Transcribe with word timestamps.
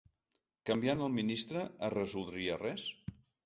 Canviant 0.69 1.03
el 1.09 1.13
ministre 1.19 1.67
es 1.91 1.95
resoldria 1.99 2.61
res? 2.67 2.91